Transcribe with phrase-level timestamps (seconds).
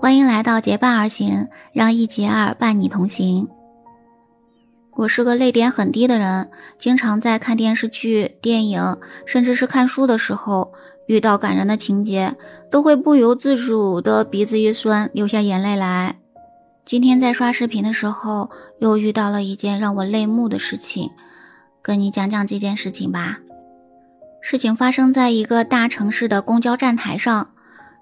[0.00, 3.46] 欢迎来到结伴而行，让一结二伴你同行。
[4.92, 10.72] 我是个泪点很低的人，经常在看电视剧、电影，甚至是看书的时候，
[11.06, 12.34] 遇到感人的情节，
[12.70, 16.16] 都会不由自主的鼻子一酸，流下眼泪来。
[16.86, 18.48] 今天在刷视频的时候，
[18.78, 21.10] 又遇到了一件让我泪目的事情，
[21.82, 23.40] 跟你讲讲这件事情吧。
[24.40, 27.50] 事情发生在一个大城市的公交站台上。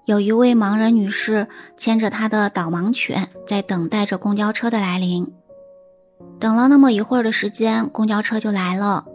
[0.05, 5.31] 有一位盲人女士牵着她的导盲犬，在等待着公交车的来临。
[6.39, 9.05] 等了那么一会儿的时间，公交车就来了。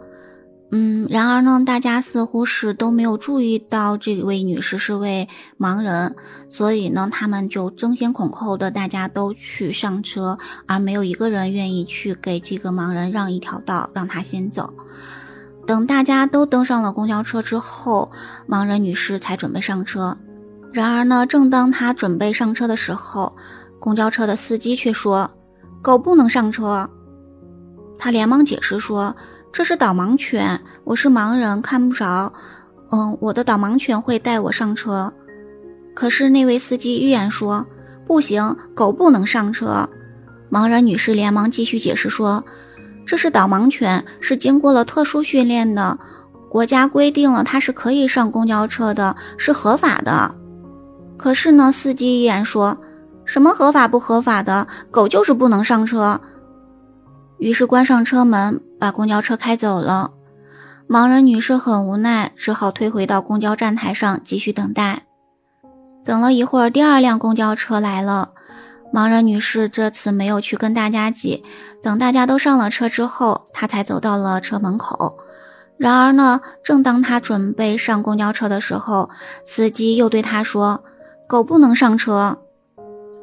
[0.71, 5.29] 嗯，然而呢，大家似乎是都没有注意到这位女士是位
[5.59, 6.15] 盲人，
[6.49, 14.73] 所以呢，他们就争先恐后的大家都去上车，而没有一个人愿意去给这个盲人让一条道，让他先走。
[15.67, 18.11] 等大家都登上了公交车之后，
[18.49, 20.17] 盲人女士才准备上车。
[20.75, 23.33] 然而呢，正当他准备上车的时候，
[23.79, 25.31] 公交车的司机却说
[25.81, 26.89] ：“狗不能上车。”
[27.97, 29.15] 他连忙解释说
[29.53, 32.33] ：“这是导盲犬，我是盲人，看不着。
[32.91, 35.13] 嗯，我的导盲犬会带我上车。”
[35.95, 37.65] 可是那位司机依然说
[38.05, 39.87] ：“不行，狗不能上车。”
[40.51, 42.43] 盲人女士连忙继续解释说
[43.07, 45.97] ：“这是导盲犬，是经过了特殊训练的，
[46.49, 50.35] 国家规定了它是可以上公交车的，是合法的。”
[51.17, 52.77] 可是呢，司机依然说
[53.23, 56.19] 什么合法不合法的，狗就是不能上车。
[57.39, 60.11] 于是关上车门，把公交车开走了。
[60.87, 65.03] 盲人女士很无奈，只好退回到公交站台上继续等待。
[66.05, 68.31] 等了一会儿，第二辆公交车来了。
[68.93, 71.43] 盲人女士这次没有去跟大家挤，
[71.81, 75.17] 等大家都上了车之后，她才走到了车门口。
[75.77, 79.09] 然而呢，正当她准备上公交车的时候，
[79.43, 80.83] 司机又对她说。
[81.27, 82.37] 狗不能上车，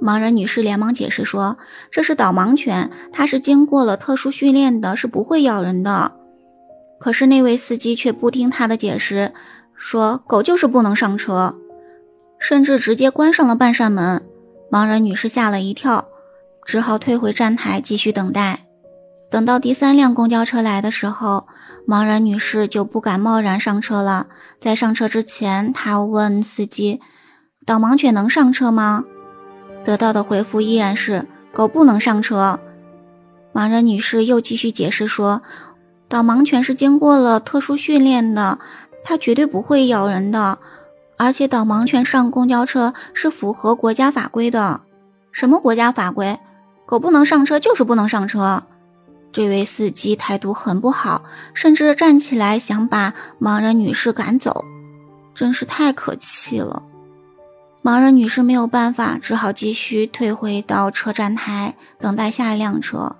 [0.00, 1.56] 盲人女士连忙解释说
[1.90, 6.12] ：“这是导盲犬，它是经过了特殊训练的，是不会咬人的。”
[6.98, 9.32] 可是那位司机却不听她的解释，
[9.74, 11.56] 说：“狗就是不能上车，
[12.38, 14.24] 甚至直接关上了半扇门。”
[14.70, 16.08] 盲人女士吓了一跳，
[16.64, 18.66] 只好退回站台继续等待。
[19.30, 21.46] 等到第三辆公交车来的时候，
[21.86, 24.26] 盲人女士就不敢贸然上车了。
[24.60, 27.00] 在上车之前，她问司机。
[27.64, 29.04] 导盲犬能上车吗？
[29.84, 32.58] 得到的回复依然是狗不能上车。
[33.52, 35.42] 盲人女士又继续解释说，
[36.08, 38.58] 导盲犬是经过了特殊训练的，
[39.04, 40.58] 它绝对不会咬人的，
[41.16, 44.80] 而且导盲犬上公交车是符合国家法规的。
[45.30, 46.38] 什么国家法规？
[46.84, 48.64] 狗不能上车就是不能上车。
[49.30, 51.24] 这位司机态度很不好，
[51.54, 54.64] 甚至站起来想把盲人女士赶走，
[55.32, 56.82] 真是太可气了。
[57.84, 63.16] 盲人女士没有办法，只好继续退回到车站台等待下一辆车。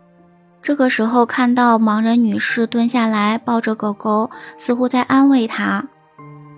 [0.62, 5.88] 这个时候，看到盲人女士蹲下来抱着狗狗，似乎在安慰她。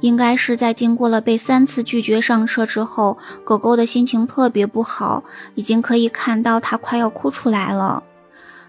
[0.00, 8.03] 应该是在经过了被三次拒绝上车之后，狗狗的心情特别不好，已经可以看到它快要哭出来了。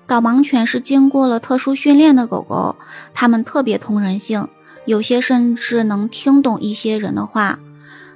[0.08, 2.78] 导盲犬是经过了特殊训练的狗狗，
[3.14, 4.48] 它们特别通人性，
[4.86, 7.60] 有些甚至能听懂一些人的话。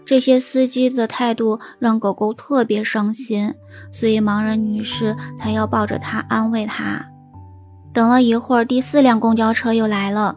[0.10, 3.54] 这些司机的态度让狗狗特别伤心，
[3.92, 7.00] 所以盲人女士才要抱着它安慰它。
[7.94, 10.36] 等了一会儿，第四辆公交车又来了。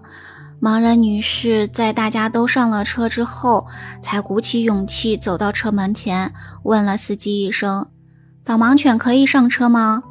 [0.60, 3.66] 盲人女士在大家都上了车之后，
[4.03, 6.31] 才鼓起勇气走到车门前，
[6.65, 7.89] 问了司机一声
[8.44, 10.03] ：“导盲犬可以上车吗？”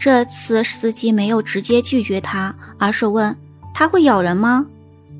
[0.00, 3.36] 这次司机没有直接拒绝她，而是问
[3.76, 4.64] ：“它会咬人吗？”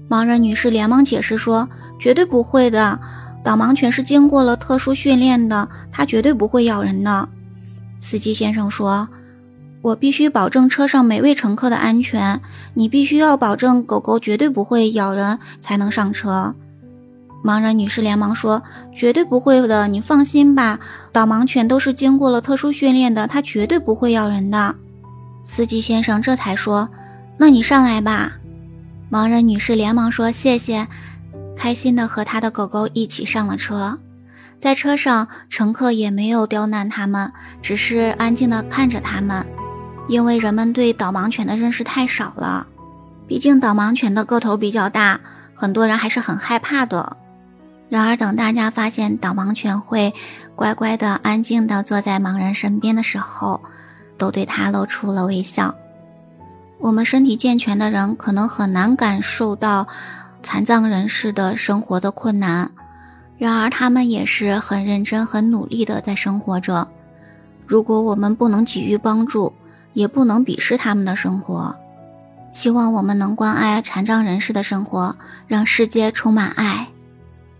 [0.08, 1.68] 盲人女士连忙解释说
[2.00, 2.98] ：“绝对不会的。”
[3.46, 7.28] 导盲犬是经过了特殊训练的，它绝对不会咬人的。
[8.00, 9.08] 司机先生说
[9.82, 12.40] ：“我必须保证车上每位乘客的安全，
[12.74, 16.52] 你必须要保证狗狗绝对不会咬人，才能上车。”
[17.44, 18.60] 盲人女士连忙说
[18.92, 20.80] ：“绝对不会的，你放心吧，
[21.12, 24.74] 导盲犬都是经过了特殊训练的，它绝对不会咬人的。”
[25.46, 26.88] 司机先生这才说
[27.38, 28.32] ：“那你上来吧。”
[29.08, 30.88] 盲人女士连忙说：“谢谢。”
[31.56, 33.98] 开心的和他的狗狗一起上了车，
[34.60, 37.32] 在车上，乘客也没有刁难他们，
[37.62, 39.44] 只是安静的看着他们，
[40.06, 42.66] 因为人们对导盲犬的认识太少了。
[43.26, 45.18] 毕竟导盲犬的个头比较大，
[45.54, 47.16] 很多人还是很害怕的。
[47.88, 50.12] 然而，等大家发现导盲犬会
[50.54, 53.62] 乖乖的、安静的坐在盲人身边的时候，
[54.18, 55.74] 都对他露出了微笑。
[56.78, 59.86] 我们身体健全的人可能很难感受到。
[60.46, 62.70] 残障人士的生活的困难，
[63.36, 66.86] 然而他们也是很认真、很努力的在生活着。
[67.66, 69.52] 如果我们不能给予帮助，
[69.92, 71.74] 也不能鄙视他们的生活。
[72.52, 75.16] 希望我们能关爱残障人士的生活，
[75.48, 76.86] 让世界充满爱。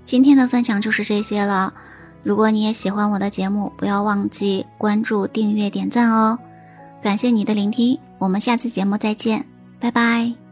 [0.05, 1.75] 今天的分享就是这些了。
[2.23, 6.39] 如果你也喜欢我的节目，不要忘记关注、订阅、点赞哦。
[7.03, 9.45] 感谢你的聆听，我们下次节目再见，
[9.81, 10.46] 拜拜。